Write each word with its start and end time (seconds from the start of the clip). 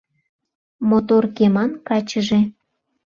Мотор 0.89 1.23
кеман 1.35 1.71
качыже 1.87 2.39